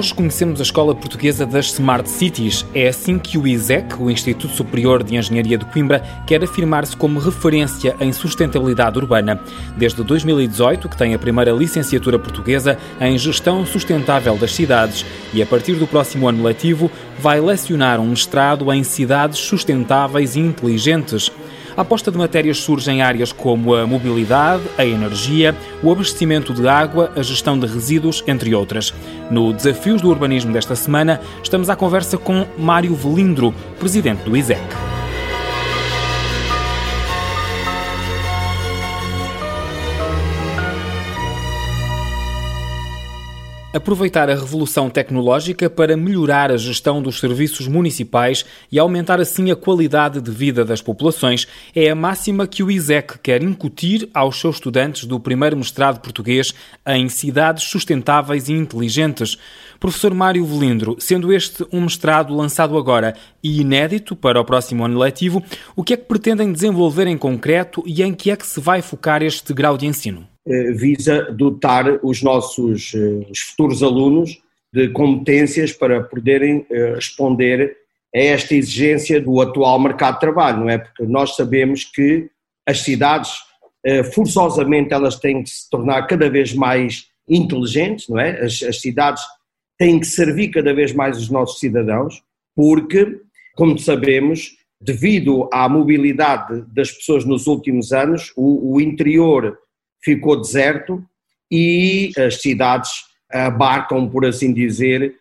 [0.00, 2.64] Hoje conhecemos a Escola Portuguesa das Smart Cities.
[2.74, 7.20] É assim que o ISEC, o Instituto Superior de Engenharia de Coimbra, quer afirmar-se como
[7.20, 9.38] referência em sustentabilidade urbana.
[9.76, 15.04] Desde 2018, que tem a primeira licenciatura portuguesa em Gestão Sustentável das Cidades
[15.34, 20.40] e, a partir do próximo ano letivo, vai lecionar um mestrado em Cidades Sustentáveis e
[20.40, 21.30] Inteligentes.
[21.80, 26.68] A aposta de matérias surge em áreas como a mobilidade, a energia, o abastecimento de
[26.68, 28.92] água, a gestão de resíduos, entre outras.
[29.30, 34.89] No Desafios do Urbanismo desta semana, estamos à conversa com Mário Velindro, presidente do ISEC.
[43.72, 49.54] Aproveitar a revolução tecnológica para melhorar a gestão dos serviços municipais e aumentar assim a
[49.54, 54.56] qualidade de vida das populações é a máxima que o ISEC quer incutir aos seus
[54.56, 56.52] estudantes do primeiro mestrado português
[56.84, 59.38] em cidades sustentáveis e inteligentes.
[59.78, 64.98] Professor Mário Velindro, sendo este um mestrado lançado agora e inédito para o próximo ano
[64.98, 65.44] letivo,
[65.76, 68.82] o que é que pretendem desenvolver em concreto e em que é que se vai
[68.82, 70.29] focar este grau de ensino?
[70.46, 74.40] Eh, visa dotar os nossos eh, os futuros alunos
[74.72, 77.76] de competências para poderem eh, responder
[78.14, 80.78] a esta exigência do atual mercado de trabalho, não é?
[80.78, 82.30] Porque nós sabemos que
[82.66, 83.30] as cidades,
[84.12, 88.42] forçosamente, elas têm que se tornar cada vez mais inteligentes, não é?
[88.44, 89.22] As, as cidades
[89.78, 92.22] têm que servir cada vez mais os nossos cidadãos,
[92.56, 93.20] porque,
[93.54, 99.56] como sabemos, devido à mobilidade das pessoas nos últimos anos, o, o interior
[100.02, 101.04] ficou deserto
[101.50, 102.90] e as cidades
[103.30, 105.14] abarcam, por assim dizer,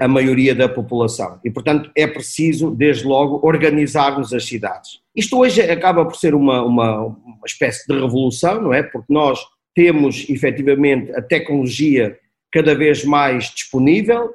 [0.00, 1.40] a maioria da população.
[1.44, 5.00] E, portanto, é preciso, desde logo, organizarmos as cidades.
[5.14, 8.82] Isto hoje acaba por ser uma, uma, uma espécie de revolução, não é?
[8.82, 9.40] Porque nós
[9.74, 12.16] temos, efetivamente, a tecnologia
[12.52, 14.30] cada vez mais disponível,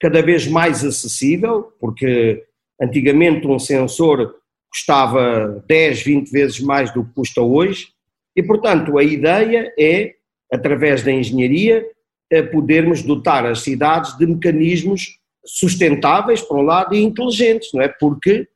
[0.00, 2.44] cada vez mais acessível, porque
[2.80, 4.36] antigamente um sensor
[4.70, 7.88] custava 10, 20 vezes mais do que custa hoje,
[8.36, 10.14] e, portanto, a ideia é,
[10.52, 11.84] através da engenharia,
[12.30, 17.88] é podermos dotar as cidades de mecanismos sustentáveis, por um lado, e inteligentes, não é?
[17.88, 18.48] Porque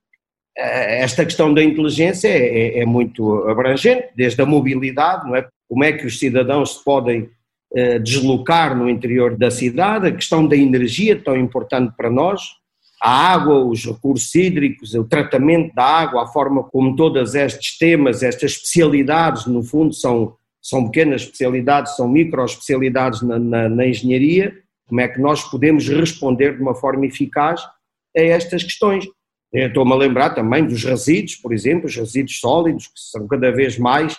[0.56, 5.46] eh, esta questão da inteligência é, é, é, muito abrangente, desde a mobilidade, não é?
[5.68, 7.28] Como é que os cidadãos se podem
[7.74, 12.40] eh, deslocar no interior da cidade, a questão da energia, tão importante para nós,
[13.00, 18.22] a água, os recursos hídricos, o tratamento da água, a forma como todos estes temas,
[18.22, 24.54] estas especialidades, no fundo, são, são pequenas especialidades, são micro-especialidades na, na, na engenharia,
[24.86, 27.60] como é que nós podemos responder de uma forma eficaz
[28.16, 29.06] a estas questões.
[29.52, 33.78] Estou-me a lembrar também dos resíduos, por exemplo, os resíduos sólidos, que são cada vez
[33.78, 34.18] mais,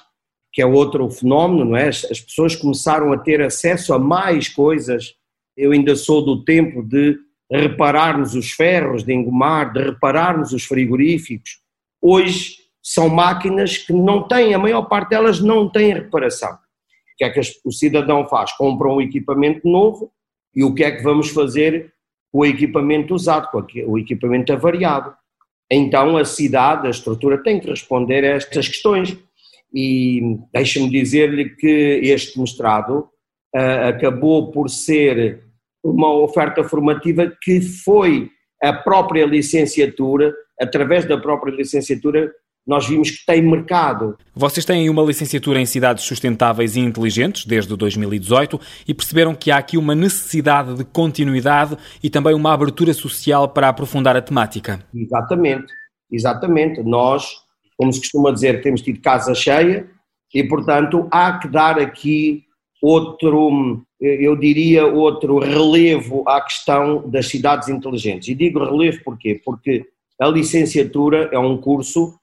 [0.53, 1.89] que é outro fenómeno, não é?
[1.89, 5.13] As pessoas começaram a ter acesso a mais coisas.
[5.55, 7.17] Eu ainda sou do tempo de
[7.51, 11.59] repararmos os ferros de engomar, de repararmos os frigoríficos.
[12.01, 16.53] Hoje são máquinas que não têm, a maior parte delas não têm reparação.
[16.53, 18.51] O que é que o cidadão faz?
[18.53, 20.11] Compra um equipamento novo
[20.55, 21.93] e o que é que vamos fazer
[22.31, 25.13] com o equipamento usado, com o equipamento avariado?
[25.69, 29.17] Então a cidade, a estrutura tem que responder a estas questões.
[29.73, 33.09] E deixe-me dizer-lhe que este mestrado
[33.53, 35.43] uh, acabou por ser
[35.91, 38.29] uma oferta formativa que foi
[38.61, 42.31] a própria licenciatura, através da própria licenciatura,
[42.65, 44.17] nós vimos que tem mercado.
[44.35, 49.57] Vocês têm uma licenciatura em cidades sustentáveis e inteligentes desde 2018 e perceberam que há
[49.57, 54.83] aqui uma necessidade de continuidade e também uma abertura social para aprofundar a temática.
[54.93, 55.71] Exatamente,
[56.11, 56.83] exatamente.
[56.83, 57.25] Nós,
[57.77, 59.87] como se costuma dizer, temos tido casa cheia
[60.33, 62.46] e, portanto, há que dar aqui
[62.81, 68.27] outro, eu diria, outro relevo à questão das cidades inteligentes.
[68.27, 69.41] E digo relevo porquê?
[69.43, 69.85] Porque
[70.19, 72.15] a licenciatura é um curso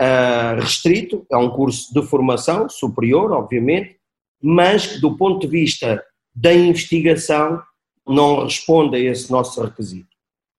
[0.00, 3.96] uh, restrito, é um curso de formação superior, obviamente,
[4.42, 6.02] mas que do ponto de vista
[6.34, 7.62] da investigação
[8.06, 10.08] não responde a esse nosso requisito.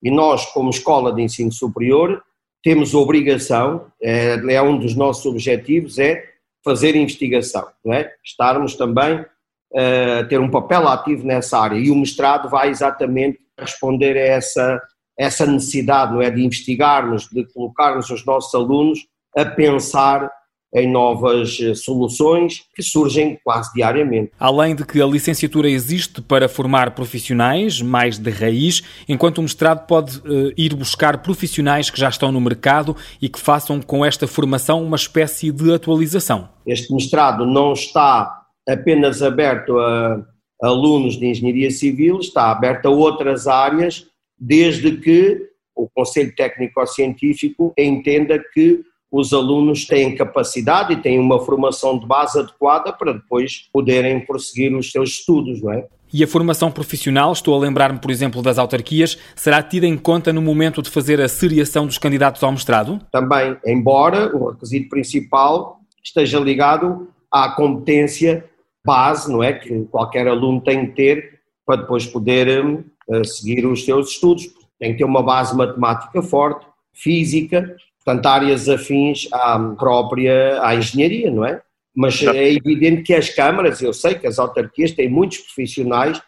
[0.01, 2.23] E nós, como escola de ensino superior,
[2.61, 6.23] temos obrigação, é, é um dos nossos objetivos, é
[6.63, 8.13] fazer investigação, não é?
[8.23, 9.25] Estarmos também
[9.73, 14.81] uh, ter um papel ativo nessa área e o mestrado vai exatamente responder a essa,
[15.17, 18.99] essa necessidade, não é, de investigarmos, de colocarmos os nossos alunos
[19.35, 20.29] a pensar
[20.75, 24.31] em novas eh, soluções que surgem quase diariamente.
[24.39, 29.85] Além de que a licenciatura existe para formar profissionais mais de raiz, enquanto o mestrado
[29.85, 34.25] pode uh, ir buscar profissionais que já estão no mercado e que façam com esta
[34.25, 36.49] formação uma espécie de atualização.
[36.65, 40.23] Este mestrado não está apenas aberto a,
[40.61, 44.05] alunos de engenharia civil, está aberta a outras áreas,
[44.39, 48.81] desde que o Conselho Técnico-Científico entenda que
[49.11, 54.75] os alunos têm capacidade e têm uma formação de base adequada para depois poderem prosseguir
[54.75, 55.85] os seus estudos, não é?
[56.11, 60.31] E a formação profissional, estou a lembrar-me, por exemplo, das autarquias, será tida em conta
[60.31, 62.99] no momento de fazer a seriação dos candidatos ao mestrado?
[63.11, 68.45] Também, embora o requisito principal esteja ligado à competência
[68.85, 69.53] base, não é?
[69.53, 74.45] Que qualquer aluno tem que ter para depois poder uh, seguir os seus estudos.
[74.79, 81.31] Tem que ter uma base matemática forte, física, portanto, áreas afins à própria à engenharia,
[81.31, 81.61] não é?
[81.95, 86.21] Mas é evidente que as câmaras, eu sei que as autarquias têm muitos profissionais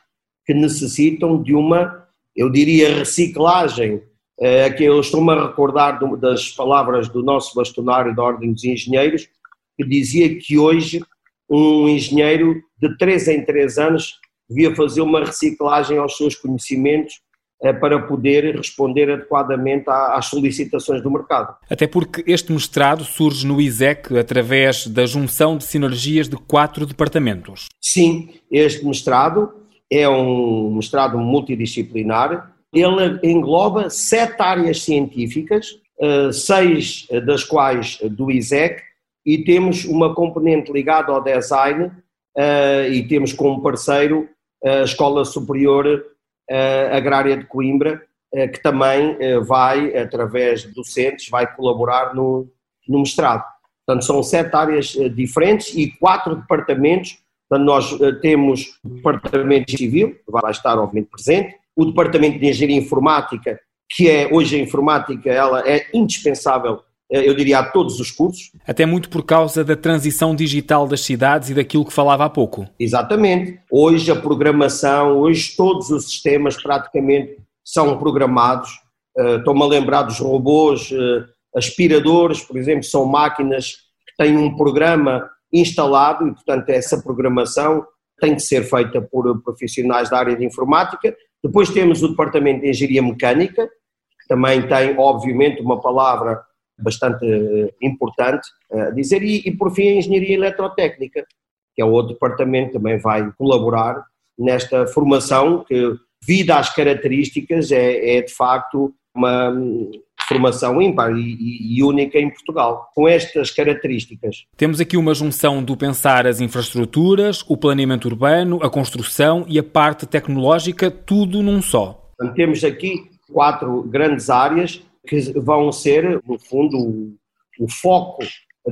[0.45, 2.05] que necessitam de uma,
[2.35, 4.01] eu diria, reciclagem.
[4.37, 9.29] É, que eu estou-me a recordar das palavras do nosso bastonário da Ordem dos Engenheiros,
[9.77, 11.01] que dizia que hoje
[11.49, 14.19] um engenheiro de 3 em 3 anos
[14.49, 17.15] devia fazer uma reciclagem aos seus conhecimentos
[17.61, 21.55] eh, para poder responder adequadamente às solicitações do mercado.
[21.69, 27.67] Até porque este mestrado surge no ISEC através da junção de sinergias de quatro departamentos.
[27.81, 29.51] Sim, este mestrado
[29.89, 32.53] é um mestrado multidisciplinar.
[32.73, 38.81] Ele engloba sete áreas científicas, eh, seis das quais do ISEC,
[39.25, 44.29] e temos uma componente ligada ao design uh, e temos como parceiro
[44.63, 51.51] a Escola Superior uh, Agrária de Coimbra, uh, que também vai, através de docentes, vai
[51.55, 52.47] colaborar no,
[52.87, 53.43] no mestrado.
[53.85, 57.19] Portanto, são sete áreas diferentes e quatro departamentos.
[57.47, 62.77] Portanto, nós temos o Departamento Civil, que vai estar obviamente presente, o Departamento de Engenharia
[62.77, 68.51] Informática, que é, hoje a informática, ela é indispensável eu diria, a todos os cursos.
[68.67, 72.67] Até muito por causa da transição digital das cidades e daquilo que falava há pouco.
[72.79, 73.59] Exatamente.
[73.71, 78.71] Hoje a programação, hoje todos os sistemas praticamente são programados.
[79.17, 81.25] Eh, estou-me a lembrar dos robôs, eh,
[81.55, 83.75] aspiradores, por exemplo, são máquinas
[84.07, 87.85] que têm um programa instalado e, portanto, essa programação
[88.19, 91.15] tem que ser feita por profissionais da área de informática.
[91.43, 96.41] Depois temos o Departamento de Engenharia Mecânica, que também tem, obviamente, uma palavra
[96.77, 101.25] bastante eh, importante a dizer, e, e por fim a engenharia eletrotécnica,
[101.73, 104.03] que é outro departamento que também vai colaborar
[104.37, 105.95] nesta formação que,
[106.25, 109.91] devido às características, é, é de facto uma hum,
[110.27, 114.45] formação ímpar e, e, única em Portugal, com estas características.
[114.57, 119.63] Temos aqui uma junção do pensar as infraestruturas, o planeamento urbano, a construção e a
[119.63, 122.11] parte tecnológica, tudo num só.
[122.35, 127.15] Temos aqui quatro grandes áreas que vão ser, no fundo, o,
[127.59, 128.23] o foco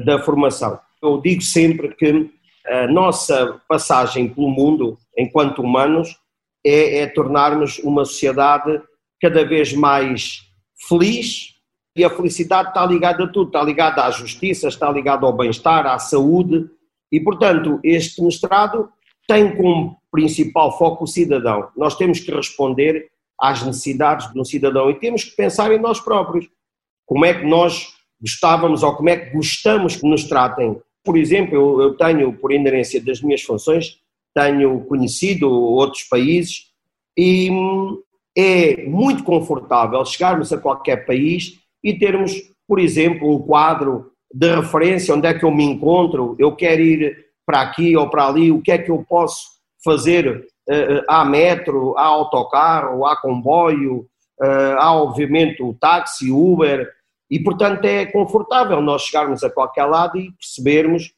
[0.06, 0.80] da formação.
[1.02, 2.32] Eu digo sempre que
[2.66, 6.18] a nossa passagem pelo mundo, enquanto humanos,
[6.66, 8.82] é, é tornarmos uma sociedade
[9.22, 10.42] cada vez mais
[10.88, 11.54] feliz
[11.96, 15.86] e a felicidade está ligada a tudo, está ligada à justiça, está ligada ao bem-estar,
[15.86, 16.70] à saúde
[17.12, 18.90] e, portanto, este mestrado
[19.28, 21.70] tem como principal foco o cidadão.
[21.78, 23.10] Nós temos que responder
[23.40, 26.48] às necessidades de um cidadão e temos que pensar em nós próprios.
[27.06, 30.80] Como é que nós gostávamos ou como é que gostamos que nos tratem?
[31.04, 33.98] Por exemplo, eu, eu tenho, por inerência das minhas funções,
[34.34, 36.72] tenho conhecido outros países
[37.18, 38.02] e hum,
[38.36, 42.34] é muito confortável chegarmos a qualquer país e termos,
[42.68, 47.26] por exemplo, um quadro de referência, onde é que eu me encontro, eu quero ir
[47.46, 49.53] para aqui ou para ali, o que é que eu posso
[49.84, 54.08] fazer uh, há metro, há autocarro, há comboio,
[54.42, 56.90] uh, há obviamente o táxi, Uber,
[57.30, 61.12] e portanto é confortável nós chegarmos a qualquer lado e percebermos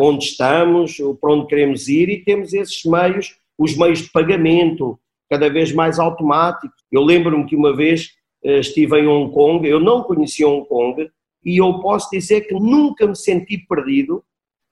[0.00, 4.98] onde estamos, para onde queremos ir e temos esses meios, os meios de pagamento
[5.30, 6.82] cada vez mais automáticos.
[6.90, 8.10] Eu lembro-me que uma vez
[8.42, 11.08] estive em Hong Kong, eu não conhecia Hong Kong
[11.44, 14.24] e eu posso dizer que nunca me senti perdido.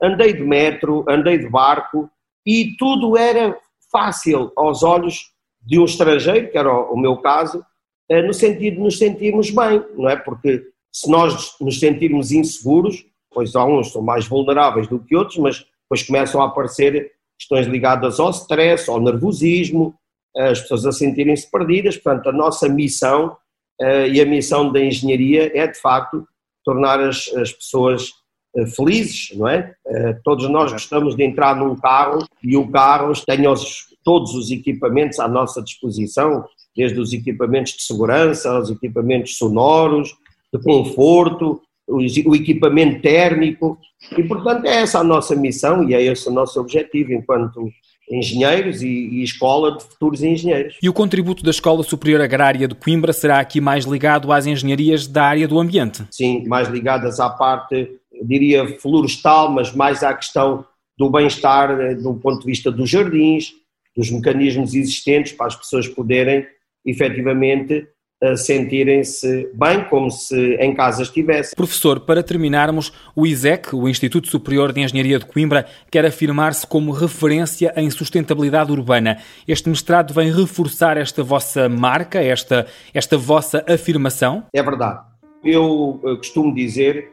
[0.02, 2.10] Andei de metro, andei de barco
[2.46, 3.56] e tudo era
[3.90, 5.30] fácil aos olhos
[5.62, 7.64] de um estrangeiro, que era o meu caso,
[8.08, 10.16] eh, no sentido de nos sentirmos bem, não é?
[10.16, 15.38] Porque se nós nos sentirmos inseguros, pois há uns são mais vulneráveis do que outros,
[15.38, 19.94] mas depois começam a aparecer questões ligadas ao stress, ao nervosismo,
[20.36, 21.96] as pessoas a sentirem-se perdidas.
[21.96, 23.36] Portanto, a nossa missão
[23.80, 26.26] eh, e a missão da engenharia é, de facto,
[26.64, 28.23] tornar as, as pessoas eh,
[28.66, 29.74] felizes, não é?
[29.86, 34.50] Eh, todos nós gostamos de entrar num carro e o carro tem os, todos os
[34.50, 36.44] equipamentos à nossa disposição,
[36.76, 40.14] desde os equipamentos de segurança, aos equipamentos sonoros,
[40.52, 43.78] de conforto, o equipamento térmico,
[44.16, 47.68] e portanto é essa a nossa missão e é esse o nosso objetivo enquanto
[48.10, 50.76] engenheiros e, e, escola de futuros engenheiros.
[50.82, 55.06] E o contributo da Escola Superior Agrária de Coimbra será aqui mais ligado às engenharias
[55.06, 56.04] da área do ambiente?
[56.10, 57.88] Sim, mais ligadas à parte,
[58.22, 60.64] diria, florestal, mas mais à questão
[60.96, 63.52] do bem-estar eh, do ponto de vista dos jardins,
[63.96, 66.46] dos mecanismos existentes para as pessoas poderem
[66.84, 67.88] efetivamente
[68.36, 71.54] sentirem-se bem, como se em casa estivessem.
[71.54, 76.92] Professor, para terminarmos, o ISEC, o Instituto Superior de Engenharia de Coimbra, quer afirmar-se como
[76.92, 79.18] referência em sustentabilidade urbana.
[79.46, 84.44] Este mestrado vem reforçar esta vossa marca, esta, esta vossa afirmação?
[84.52, 85.00] É verdade.
[85.44, 87.12] Eu costumo dizer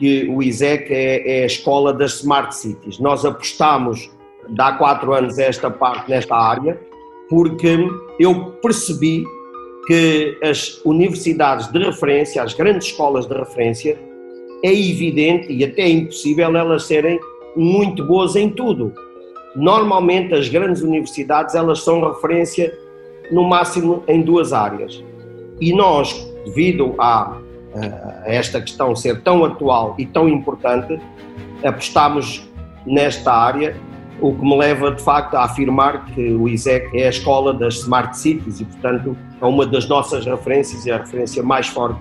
[0.00, 2.98] que o ISEC é, é a escola das Smart Cities.
[2.98, 4.10] Nós apostamos,
[4.58, 6.80] há quatro anos, esta parte nesta área,
[7.28, 7.86] porque
[8.18, 9.22] eu percebi
[9.86, 13.98] que as universidades de referência, as grandes escolas de referência,
[14.62, 17.20] é evidente e até impossível elas serem
[17.54, 18.94] muito boas em tudo.
[19.54, 22.72] Normalmente as grandes universidades elas são referência
[23.30, 25.04] no máximo em duas áreas.
[25.60, 27.38] E nós, devido a
[28.24, 31.00] esta questão ser tão atual e tão importante,
[31.64, 32.48] apostamos
[32.86, 33.76] nesta área
[34.20, 37.76] o que me leva de facto a afirmar que o ISEC é a escola das
[37.76, 42.00] Smart Cities e, portanto, é uma das nossas referências e a referência mais forte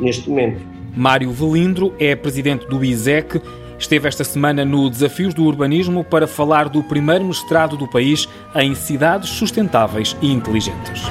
[0.00, 0.60] neste momento.
[0.96, 3.42] Mário Velindro é presidente do ISEC.
[3.78, 8.74] Esteve esta semana no Desafios do Urbanismo para falar do primeiro mestrado do país em
[8.74, 11.02] cidades sustentáveis e inteligentes.